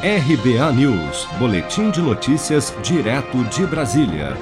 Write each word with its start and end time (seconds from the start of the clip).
RBA 0.00 0.72
News, 0.74 1.26
Boletim 1.40 1.90
de 1.90 2.00
Notícias, 2.00 2.72
direto 2.84 3.42
de 3.46 3.66
Brasília. 3.66 4.36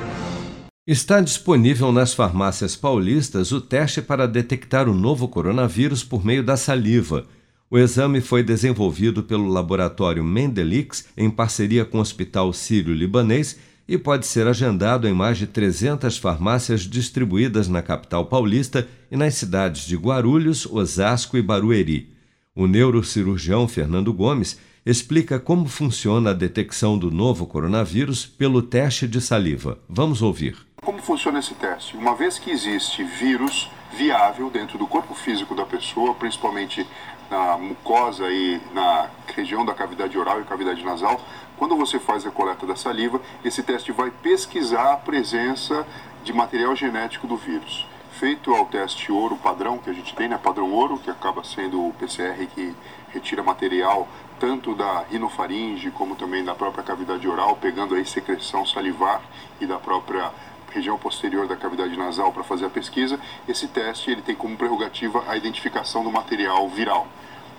Está 0.87 1.19
disponível 1.23 1.91
nas 1.91 2.13
farmácias 2.13 2.77
paulistas 2.77 3.53
o 3.53 3.61
teste 3.63 4.03
para 4.03 4.29
detectar 4.29 4.87
o 4.87 4.93
novo 4.93 5.27
coronavírus 5.29 6.05
por 6.05 6.23
meio 6.23 6.43
da 6.43 6.59
saliva. 6.59 7.25
O 7.71 7.79
exame 7.79 8.21
foi 8.21 8.43
desenvolvido 8.43 9.23
pelo 9.23 9.49
laboratório 9.49 10.23
Mendelix 10.23 11.07
em 11.17 11.31
parceria 11.31 11.87
com 11.87 11.97
o 11.97 12.03
Hospital 12.03 12.53
Sírio-Libanês 12.53 13.59
e 13.89 13.97
pode 13.97 14.27
ser 14.27 14.47
agendado 14.47 15.09
em 15.09 15.15
mais 15.15 15.39
de 15.39 15.47
300 15.47 16.19
farmácias 16.19 16.83
distribuídas 16.83 17.67
na 17.67 17.81
capital 17.81 18.27
paulista 18.27 18.87
e 19.11 19.17
nas 19.17 19.37
cidades 19.37 19.87
de 19.87 19.97
Guarulhos, 19.97 20.67
Osasco 20.67 21.39
e 21.39 21.41
Barueri. 21.41 22.15
O 22.57 22.67
neurocirurgião 22.67 23.69
Fernando 23.69 24.15
Gomes 24.15 24.59
explica 24.87 25.39
como 25.39 25.69
funciona 25.69 26.31
a 26.31 26.33
detecção 26.33 26.97
do 26.97 27.11
novo 27.11 27.47
coronavírus 27.47 28.25
pelo 28.25 28.63
teste 28.63 29.07
de 29.07 29.21
saliva. 29.21 29.79
Vamos 29.87 30.23
ouvir. 30.23 30.57
Como 30.83 31.03
funciona 31.03 31.39
esse 31.39 31.53
teste? 31.53 31.95
Uma 31.99 32.15
vez 32.15 32.39
que 32.39 32.51
existe 32.51 33.05
vírus 33.05 33.71
viável 33.95 34.49
dentro 34.49 34.79
do 34.79 34.87
corpo 34.87 35.15
físico 35.15 35.55
da 35.55 35.67
pessoa, 35.67 36.15
principalmente 36.15 36.87
na 37.31 37.59
mucosa 37.59 38.25
e 38.31 38.59
na 38.73 39.11
região 39.35 39.63
da 39.63 39.75
cavidade 39.75 40.17
oral 40.17 40.41
e 40.41 40.45
cavidade 40.45 40.83
nasal, 40.83 41.21
quando 41.59 41.77
você 41.77 41.99
faz 41.99 42.25
a 42.25 42.31
coleta 42.31 42.65
da 42.65 42.75
saliva, 42.75 43.21
esse 43.45 43.63
teste 43.63 43.93
vai 43.93 44.11
pesquisar 44.11 44.95
a 44.95 44.97
presença 44.97 45.87
de 46.25 46.33
material 46.33 46.75
genético 46.75 47.27
do 47.27 47.37
vírus. 47.37 47.85
Feito 48.19 48.55
ao 48.55 48.65
teste 48.65 49.13
ouro 49.13 49.37
padrão 49.37 49.77
que 49.77 49.91
a 49.91 49.93
gente 49.93 50.15
tem, 50.15 50.27
né, 50.27 50.39
padrão 50.43 50.73
ouro, 50.73 50.97
que 50.97 51.11
acaba 51.11 51.45
sendo 51.45 51.87
o 51.87 51.93
PCR 51.93 52.47
que 52.47 52.75
retira 53.13 53.43
material 53.43 54.09
tanto 54.41 54.75
da 54.75 55.01
rinofaringe 55.11 55.91
como 55.91 56.17
também 56.17 56.43
da 56.43 56.55
própria 56.55 56.83
cavidade 56.83 57.29
oral, 57.29 57.57
pegando 57.57 57.95
aí 57.95 58.07
secreção 58.07 58.65
salivar 58.65 59.21
e 59.61 59.67
da 59.67 59.79
própria 59.79 60.33
região 60.73 60.97
posterior 60.97 61.47
da 61.47 61.57
cavidade 61.57 61.95
nasal 61.95 62.33
para 62.33 62.43
fazer 62.43 62.65
a 62.65 62.71
pesquisa. 62.71 63.21
Esse 63.47 63.69
teste 63.69 64.11
ele 64.11 64.23
tem 64.23 64.35
como 64.35 64.57
prerrogativa 64.57 65.23
a 65.29 65.37
identificação 65.37 66.03
do 66.03 66.11
material 66.11 66.67
viral. 66.71 67.07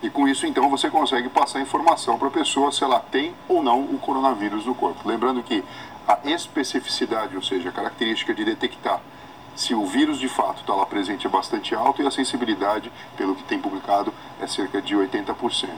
E 0.01 0.09
com 0.09 0.27
isso, 0.27 0.47
então, 0.47 0.71
você 0.71 0.89
consegue 0.89 1.29
passar 1.29 1.61
informação 1.61 2.17
para 2.17 2.29
a 2.29 2.31
pessoa 2.31 2.71
se 2.71 2.83
ela 2.83 2.99
tem 2.99 3.35
ou 3.47 3.61
não 3.61 3.81
o 3.81 3.99
coronavírus 3.99 4.65
no 4.65 4.73
corpo. 4.73 5.07
Lembrando 5.07 5.43
que 5.43 5.63
a 6.07 6.17
especificidade, 6.23 7.35
ou 7.35 7.43
seja, 7.43 7.69
a 7.69 7.71
característica 7.71 8.33
de 8.33 8.43
detectar 8.43 8.99
se 9.57 9.73
o 9.73 9.85
vírus 9.85 10.19
de 10.19 10.29
fato 10.29 10.61
está 10.61 10.73
lá 10.73 10.85
presente 10.85 11.25
é 11.25 11.29
bastante 11.29 11.73
alto 11.73 12.01
e 12.01 12.07
a 12.07 12.11
sensibilidade, 12.11 12.91
pelo 13.17 13.35
que 13.35 13.43
tem 13.43 13.59
publicado, 13.59 14.13
é 14.39 14.47
cerca 14.47 14.81
de 14.81 14.95
80%. 14.95 15.69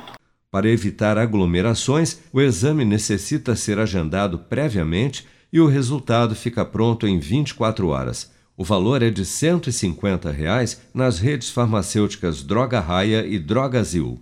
Para 0.52 0.67
evitar 0.67 1.17
aglomerações, 1.17 2.19
o 2.33 2.41
exame 2.41 2.83
necessita 2.83 3.55
ser 3.55 3.80
agendado 3.80 4.38
previamente 4.38 5.25
e 5.52 5.59
o 5.59 5.67
resultado 5.67 6.36
fica 6.36 6.66
pronto 6.66 7.08
em 7.08 7.19
24 7.19 7.88
horas. 7.88 8.31
O 8.58 8.63
valor 8.63 9.02
é 9.02 9.09
de 9.09 9.25
150 9.25 10.30
reais 10.31 10.81
nas 10.93 11.19
redes 11.19 11.49
farmacêuticas 11.49 12.43
Droga 12.43 12.80
Raia 12.80 13.25
e 13.25 13.39
Drogazil. 13.39 14.21